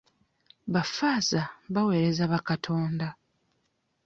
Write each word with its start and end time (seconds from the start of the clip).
Baffaaza 0.73 1.41
baweereza 1.73 2.23
ba 2.31 2.39
Katonda. 2.47 3.07